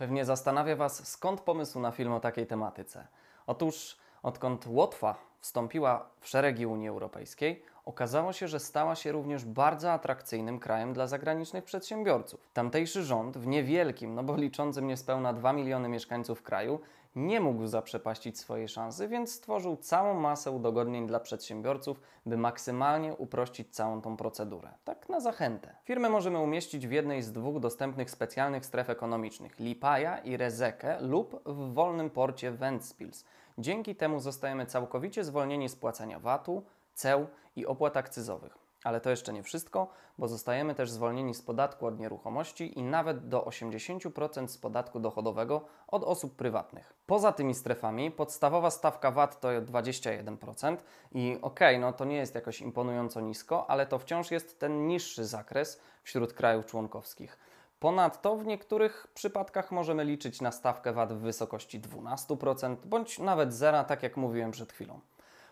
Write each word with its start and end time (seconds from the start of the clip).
Pewnie 0.00 0.24
zastanawia 0.24 0.76
Was, 0.76 1.08
skąd 1.08 1.40
pomysł 1.40 1.80
na 1.80 1.90
film 1.90 2.12
o 2.12 2.20
takiej 2.20 2.46
tematyce. 2.46 3.06
Otóż, 3.46 3.96
odkąd 4.22 4.66
Łotwa 4.66 5.14
wstąpiła 5.40 6.10
w 6.20 6.28
szeregi 6.28 6.66
Unii 6.66 6.88
Europejskiej, 6.88 7.62
okazało 7.90 8.32
się, 8.32 8.48
że 8.48 8.60
stała 8.60 8.94
się 8.94 9.12
również 9.12 9.44
bardzo 9.44 9.92
atrakcyjnym 9.92 10.58
krajem 10.58 10.92
dla 10.92 11.06
zagranicznych 11.06 11.64
przedsiębiorców. 11.64 12.48
Tamtejszy 12.52 13.04
rząd 13.04 13.38
w 13.38 13.46
niewielkim, 13.46 14.14
no 14.14 14.22
bo 14.22 14.36
liczącym 14.36 14.86
niespełna 14.86 15.32
2 15.32 15.52
miliony 15.52 15.88
mieszkańców 15.88 16.42
kraju, 16.42 16.80
nie 17.16 17.40
mógł 17.40 17.66
zaprzepaścić 17.66 18.38
swojej 18.38 18.68
szansy, 18.68 19.08
więc 19.08 19.32
stworzył 19.32 19.76
całą 19.76 20.14
masę 20.14 20.50
udogodnień 20.50 21.06
dla 21.06 21.20
przedsiębiorców, 21.20 22.00
by 22.26 22.36
maksymalnie 22.36 23.14
uprościć 23.16 23.74
całą 23.74 24.00
tą 24.02 24.16
procedurę. 24.16 24.70
Tak 24.84 25.08
na 25.08 25.20
zachętę. 25.20 25.76
Firmę 25.84 26.08
możemy 26.08 26.38
umieścić 26.38 26.86
w 26.86 26.92
jednej 26.92 27.22
z 27.22 27.32
dwóch 27.32 27.60
dostępnych 27.60 28.10
specjalnych 28.10 28.66
stref 28.66 28.90
ekonomicznych 28.90 29.58
Lipaja 29.58 30.18
i 30.18 30.36
Rezeke 30.36 31.00
lub 31.00 31.42
w 31.46 31.74
wolnym 31.74 32.10
porcie 32.10 32.50
Ventspils. 32.50 33.24
Dzięki 33.58 33.96
temu 33.96 34.20
zostajemy 34.20 34.66
całkowicie 34.66 35.24
zwolnieni 35.24 35.68
z 35.68 35.76
płacenia 35.76 36.20
VAT-u, 36.20 36.62
ceł 36.94 37.26
i 37.56 37.66
opłat 37.66 37.96
akcyzowych. 37.96 38.58
Ale 38.84 39.00
to 39.00 39.10
jeszcze 39.10 39.32
nie 39.32 39.42
wszystko, 39.42 39.88
bo 40.18 40.28
zostajemy 40.28 40.74
też 40.74 40.90
zwolnieni 40.90 41.34
z 41.34 41.42
podatku 41.42 41.86
od 41.86 42.00
nieruchomości 42.00 42.78
i 42.78 42.82
nawet 42.82 43.28
do 43.28 43.40
80% 43.40 44.48
z 44.48 44.58
podatku 44.58 45.00
dochodowego 45.00 45.64
od 45.88 46.04
osób 46.04 46.36
prywatnych. 46.36 46.94
Poza 47.06 47.32
tymi 47.32 47.54
strefami 47.54 48.10
podstawowa 48.10 48.70
stawka 48.70 49.10
VAT 49.10 49.40
to 49.40 49.48
21% 49.48 50.76
i 51.12 51.38
okej, 51.42 51.76
okay, 51.76 51.78
no 51.78 51.92
to 51.92 52.04
nie 52.04 52.16
jest 52.16 52.34
jakoś 52.34 52.60
imponująco 52.60 53.20
nisko, 53.20 53.70
ale 53.70 53.86
to 53.86 53.98
wciąż 53.98 54.30
jest 54.30 54.60
ten 54.60 54.86
niższy 54.86 55.24
zakres 55.24 55.80
wśród 56.02 56.32
krajów 56.32 56.66
członkowskich. 56.66 57.38
Ponadto 57.80 58.36
w 58.36 58.46
niektórych 58.46 59.06
przypadkach 59.14 59.72
możemy 59.72 60.04
liczyć 60.04 60.40
na 60.40 60.52
stawkę 60.52 60.92
VAT 60.92 61.12
w 61.12 61.18
wysokości 61.20 61.80
12% 61.80 62.76
bądź 62.84 63.18
nawet 63.18 63.54
zera, 63.54 63.84
tak 63.84 64.02
jak 64.02 64.16
mówiłem 64.16 64.50
przed 64.50 64.72
chwilą. 64.72 65.00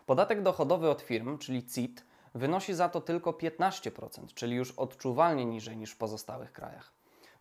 Podatek 0.09 0.41
dochodowy 0.41 0.89
od 0.89 1.01
firm, 1.01 1.37
czyli 1.37 1.65
CIT, 1.65 2.05
wynosi 2.35 2.73
za 2.73 2.89
to 2.89 3.01
tylko 3.01 3.31
15%, 3.31 4.33
czyli 4.33 4.55
już 4.55 4.71
odczuwalnie 4.71 5.45
niżej 5.45 5.77
niż 5.77 5.91
w 5.91 5.97
pozostałych 5.97 6.53
krajach. 6.53 6.93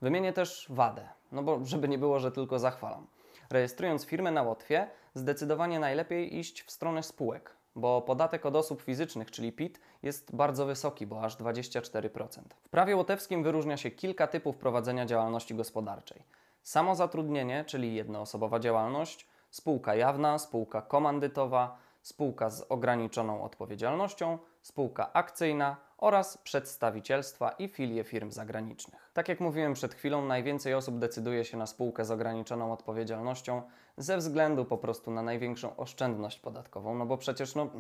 Wymienię 0.03 0.33
też 0.33 0.67
wadę, 0.71 1.09
no 1.33 1.43
bo 1.43 1.65
żeby 1.65 1.89
nie 1.89 1.99
było, 1.99 2.19
że 2.19 2.33
tylko 2.33 2.59
zachwalam. 2.59 3.07
Rejestrując 3.51 4.05
firmę 4.05 4.31
na 4.31 4.43
Łotwie, 4.43 4.91
zdecydowanie 5.15 5.81
najlepiej 5.81 6.39
iść 6.39 6.63
w 6.63 6.71
stronę 6.71 7.03
spółek, 7.03 7.57
bo 7.77 8.03
podatek 8.03 8.47
od 8.47 8.57
osób 8.57 8.83
fizycznych, 8.83 9.31
czyli 9.31 9.53
PIT, 9.53 9.81
jest 10.03 10.37
bardzo 10.37 10.67
wysoki, 10.67 11.07
bo 11.07 11.23
aż 11.23 11.37
24%. 11.37 12.41
W 12.63 12.69
prawie 12.69 12.97
łotewskim 12.97 13.43
wyróżnia 13.43 13.77
się 13.77 13.91
kilka 13.91 14.27
typów 14.27 14.57
prowadzenia 14.57 15.07
działalności 15.07 15.55
gospodarczej. 15.55 16.23
Samozatrudnienie, 16.63 17.65
czyli 17.65 17.95
jednoosobowa 17.95 18.59
działalność, 18.59 19.27
spółka 19.51 19.95
jawna, 19.95 20.39
spółka 20.39 20.83
komandytowa, 20.83 21.88
spółka 22.09 22.51
z 22.51 22.63
ograniczoną 22.69 23.43
odpowiedzialnością, 23.43 24.39
spółka 24.63 25.13
akcyjna 25.13 25.77
oraz 25.99 26.39
przedstawicielstwa 26.39 27.51
i 27.51 27.69
filie 27.69 28.05
firm 28.05 28.31
zagranicznych. 28.31 29.11
Tak 29.13 29.29
jak 29.29 29.41
mówiłem 29.41 29.75
przed 29.75 29.95
chwilą, 29.95 30.25
najwięcej 30.25 30.75
osób 30.75 30.99
decyduje 30.99 31.45
się 31.45 31.57
na 31.57 31.67
spółkę 31.67 32.05
z 32.05 32.11
ograniczoną 32.11 32.73
odpowiedzialnością 32.73 33.63
ze 33.97 34.17
względu 34.17 34.65
po 34.65 34.79
prostu 34.79 35.11
na 35.11 35.23
największą 35.23 35.77
oszczędność 35.77 36.41
podatkową, 36.41 36.95
no 36.95 37.07
bo 37.07 37.17
przecież 37.17 37.55
no, 37.55 37.71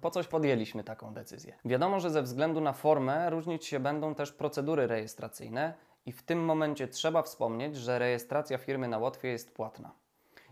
po 0.00 0.10
coś 0.10 0.26
podjęliśmy 0.26 0.84
taką 0.84 1.14
decyzję. 1.14 1.54
Wiadomo, 1.64 2.00
że 2.00 2.10
ze 2.10 2.22
względu 2.22 2.60
na 2.60 2.72
formę 2.72 3.30
różnić 3.30 3.66
się 3.66 3.80
będą 3.80 4.14
też 4.14 4.32
procedury 4.32 4.86
rejestracyjne 4.86 5.74
i 6.06 6.12
w 6.12 6.22
tym 6.22 6.44
momencie 6.44 6.88
trzeba 6.88 7.22
wspomnieć, 7.22 7.76
że 7.76 7.98
rejestracja 7.98 8.58
firmy 8.58 8.88
na 8.88 8.98
Łotwie 8.98 9.28
jest 9.28 9.54
płatna. 9.54 10.05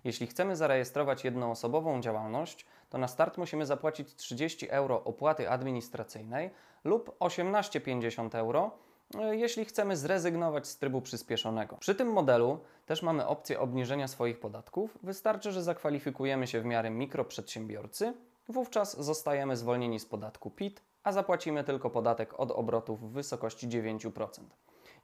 Jeśli 0.04 0.26
chcemy 0.26 0.56
zarejestrować 0.56 1.24
jednoosobową 1.24 2.00
działalność, 2.00 2.66
to 2.90 2.98
na 2.98 3.08
start 3.08 3.38
musimy 3.38 3.66
zapłacić 3.66 4.14
30 4.14 4.70
euro 4.70 5.04
opłaty 5.04 5.50
administracyjnej 5.50 6.50
lub 6.84 7.16
18,50 7.18 8.38
euro, 8.38 8.70
e, 9.18 9.36
jeśli 9.36 9.64
chcemy 9.64 9.96
zrezygnować 9.96 10.66
z 10.66 10.78
trybu 10.78 11.00
przyspieszonego. 11.00 11.76
Przy 11.76 11.94
tym 11.94 12.12
modelu 12.12 12.58
też 12.86 13.02
mamy 13.02 13.26
opcję 13.26 13.60
obniżenia 13.60 14.08
swoich 14.08 14.40
podatków. 14.40 14.98
Wystarczy, 15.02 15.52
że 15.52 15.62
zakwalifikujemy 15.62 16.46
się 16.46 16.60
w 16.60 16.64
miarę 16.64 16.90
mikroprzedsiębiorcy, 16.90 18.14
wówczas 18.48 19.04
zostajemy 19.04 19.56
zwolnieni 19.56 20.00
z 20.00 20.06
podatku 20.06 20.50
PIT, 20.50 20.82
a 21.04 21.12
zapłacimy 21.12 21.64
tylko 21.64 21.90
podatek 21.90 22.40
od 22.40 22.50
obrotów 22.50 23.00
w 23.00 23.12
wysokości 23.12 23.68
9%. 23.68 24.28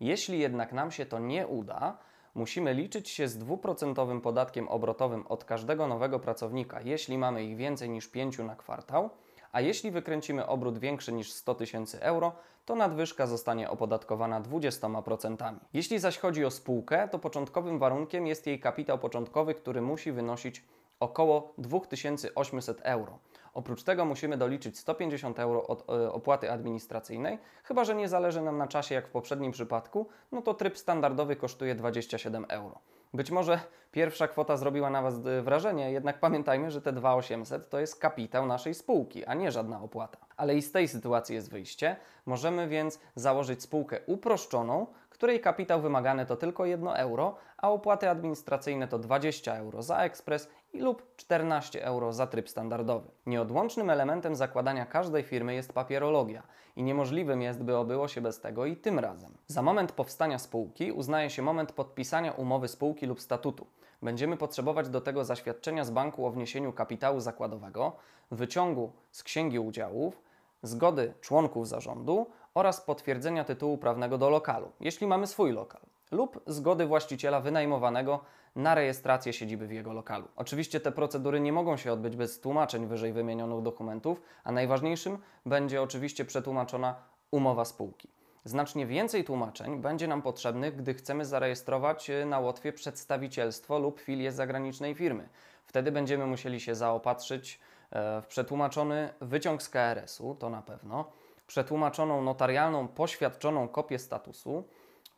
Jeśli 0.00 0.38
jednak 0.38 0.72
nam 0.72 0.90
się 0.90 1.06
to 1.06 1.18
nie 1.18 1.46
uda, 1.46 1.98
musimy 2.34 2.74
liczyć 2.74 3.08
się 3.08 3.28
z 3.28 3.38
dwuprocentowym 3.38 4.20
podatkiem 4.20 4.68
obrotowym 4.68 5.26
od 5.26 5.44
każdego 5.44 5.86
nowego 5.86 6.18
pracownika, 6.18 6.80
jeśli 6.80 7.18
mamy 7.18 7.44
ich 7.44 7.56
więcej 7.56 7.90
niż 7.90 8.08
5 8.08 8.38
na 8.38 8.56
kwartał, 8.56 9.10
a 9.52 9.60
jeśli 9.60 9.90
wykręcimy 9.90 10.46
obrót 10.46 10.78
większy 10.78 11.12
niż 11.12 11.32
100 11.32 11.54
tysięcy 11.54 12.02
euro, 12.02 12.32
to 12.64 12.74
nadwyżka 12.74 13.26
zostanie 13.26 13.70
opodatkowana 13.70 14.40
20%. 14.40 15.54
Jeśli 15.72 15.98
zaś 15.98 16.18
chodzi 16.18 16.44
o 16.44 16.50
spółkę, 16.50 17.08
to 17.08 17.18
początkowym 17.18 17.78
warunkiem 17.78 18.26
jest 18.26 18.46
jej 18.46 18.60
kapitał 18.60 18.98
początkowy, 18.98 19.54
który 19.54 19.82
musi 19.82 20.12
wynosić 20.12 20.64
około 21.00 21.54
2800 21.58 22.80
euro. 22.82 23.18
Oprócz 23.54 23.82
tego 23.82 24.04
musimy 24.04 24.36
doliczyć 24.36 24.78
150 24.78 25.38
euro 25.38 25.66
od 25.66 25.90
e, 25.90 26.12
opłaty 26.12 26.52
administracyjnej, 26.52 27.38
chyba 27.64 27.84
że 27.84 27.94
nie 27.94 28.08
zależy 28.08 28.42
nam 28.42 28.58
na 28.58 28.66
czasie 28.66 28.94
jak 28.94 29.08
w 29.08 29.10
poprzednim 29.10 29.52
przypadku, 29.52 30.06
no 30.32 30.42
to 30.42 30.54
tryb 30.54 30.78
standardowy 30.78 31.36
kosztuje 31.36 31.74
27 31.74 32.46
euro. 32.48 32.78
Być 33.14 33.30
może 33.30 33.60
pierwsza 33.92 34.28
kwota 34.28 34.56
zrobiła 34.56 34.90
na 34.90 35.02
Was 35.02 35.14
e, 35.14 35.42
wrażenie, 35.42 35.92
jednak 35.92 36.20
pamiętajmy, 36.20 36.70
że 36.70 36.82
te 36.82 36.92
2800 36.92 37.70
to 37.70 37.80
jest 37.80 38.00
kapitał 38.00 38.46
naszej 38.46 38.74
spółki, 38.74 39.24
a 39.24 39.34
nie 39.34 39.52
żadna 39.52 39.82
opłata. 39.82 40.18
Ale 40.36 40.54
i 40.54 40.62
z 40.62 40.72
tej 40.72 40.88
sytuacji 40.88 41.34
jest 41.34 41.50
wyjście. 41.50 41.96
Możemy 42.26 42.68
więc 42.68 43.00
założyć 43.14 43.62
spółkę 43.62 44.00
uproszczoną, 44.06 44.86
której 45.20 45.40
kapitał 45.40 45.80
wymagany 45.80 46.26
to 46.26 46.36
tylko 46.36 46.66
1 46.66 46.88
euro, 46.88 47.36
a 47.56 47.70
opłaty 47.70 48.10
administracyjne 48.10 48.88
to 48.88 48.98
20 48.98 49.56
euro 49.56 49.82
za 49.82 49.98
ekspres 49.98 50.48
lub 50.74 51.16
14 51.16 51.84
euro 51.84 52.12
za 52.12 52.26
tryb 52.26 52.48
standardowy. 52.48 53.10
Nieodłącznym 53.26 53.90
elementem 53.90 54.36
zakładania 54.36 54.86
każdej 54.86 55.22
firmy 55.22 55.54
jest 55.54 55.72
papierologia 55.72 56.42
i 56.76 56.82
niemożliwym 56.82 57.42
jest, 57.42 57.62
by 57.62 57.76
obyło 57.76 58.08
się 58.08 58.20
bez 58.20 58.40
tego 58.40 58.66
i 58.66 58.76
tym 58.76 58.98
razem. 58.98 59.36
Za 59.46 59.62
moment 59.62 59.92
powstania 59.92 60.38
spółki 60.38 60.92
uznaje 60.92 61.30
się 61.30 61.42
moment 61.42 61.72
podpisania 61.72 62.32
umowy 62.32 62.68
spółki 62.68 63.06
lub 63.06 63.20
statutu. 63.20 63.66
Będziemy 64.02 64.36
potrzebować 64.36 64.88
do 64.88 65.00
tego 65.00 65.24
zaświadczenia 65.24 65.84
z 65.84 65.90
banku 65.90 66.26
o 66.26 66.30
wniesieniu 66.30 66.72
kapitału 66.72 67.20
zakładowego, 67.20 67.96
wyciągu 68.30 68.92
z 69.10 69.22
księgi 69.22 69.58
udziałów, 69.58 70.22
zgody 70.62 71.14
członków 71.20 71.68
zarządu 71.68 72.26
oraz 72.54 72.80
potwierdzenia 72.80 73.44
tytułu 73.44 73.78
prawnego 73.78 74.18
do 74.18 74.30
lokalu, 74.30 74.72
jeśli 74.80 75.06
mamy 75.06 75.26
swój 75.26 75.52
lokal, 75.52 75.80
lub 76.10 76.42
zgody 76.46 76.86
właściciela 76.86 77.40
wynajmowanego 77.40 78.20
na 78.56 78.74
rejestrację 78.74 79.32
siedziby 79.32 79.66
w 79.66 79.72
jego 79.72 79.92
lokalu. 79.92 80.28
Oczywiście 80.36 80.80
te 80.80 80.92
procedury 80.92 81.40
nie 81.40 81.52
mogą 81.52 81.76
się 81.76 81.92
odbyć 81.92 82.16
bez 82.16 82.40
tłumaczeń 82.40 82.86
wyżej 82.86 83.12
wymienionych 83.12 83.62
dokumentów, 83.62 84.22
a 84.44 84.52
najważniejszym 84.52 85.18
będzie 85.46 85.82
oczywiście 85.82 86.24
przetłumaczona 86.24 86.94
umowa 87.30 87.64
spółki. 87.64 88.08
Znacznie 88.44 88.86
więcej 88.86 89.24
tłumaczeń 89.24 89.80
będzie 89.80 90.08
nam 90.08 90.22
potrzebnych, 90.22 90.76
gdy 90.76 90.94
chcemy 90.94 91.24
zarejestrować 91.24 92.10
na 92.26 92.40
Łotwie 92.40 92.72
przedstawicielstwo 92.72 93.78
lub 93.78 94.00
filię 94.00 94.32
zagranicznej 94.32 94.94
firmy. 94.94 95.28
Wtedy 95.66 95.92
będziemy 95.92 96.26
musieli 96.26 96.60
się 96.60 96.74
zaopatrzyć 96.74 97.60
e, 97.60 97.79
w 97.92 98.24
przetłumaczony 98.28 99.14
wyciąg 99.20 99.62
z 99.62 99.68
KRS-u, 99.68 100.34
to 100.34 100.50
na 100.50 100.62
pewno, 100.62 101.04
przetłumaczoną 101.46 102.22
notarialną 102.22 102.88
poświadczoną 102.88 103.68
kopię 103.68 103.98
statusu, 103.98 104.64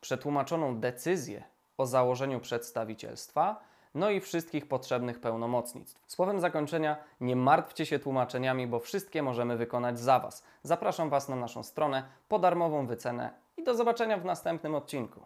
przetłumaczoną 0.01 0.81
decyzję 0.81 1.45
o 1.79 1.87
założeniu 1.87 2.41
przedstawicielstwa, 2.41 3.61
no 3.95 4.11
i 4.11 4.21
wszystkich 4.21 4.69
potrzebnych 4.69 5.21
pełnomocnictw. 5.21 6.01
Słowem 6.07 6.41
zakończenia, 6.41 6.97
nie 7.21 7.37
martwcie 7.37 7.87
się 7.87 7.99
tłumaczeniami, 7.99 8.67
bo 8.67 8.79
wszystkie 8.81 9.23
możemy 9.23 9.57
wykonać 9.57 9.99
za 9.99 10.19
Was. 10.19 10.45
Zapraszam 10.63 11.11
Was 11.11 11.29
na 11.29 11.37
naszą 11.37 11.63
stronę 11.63 12.03
po 12.29 12.39
darmową 12.39 12.87
wycenę 12.87 13.31
i 13.57 13.65
do 13.65 13.75
zobaczenia 13.75 14.19
w 14.19 14.25
następnym 14.25 14.75
odcinku. 14.75 15.21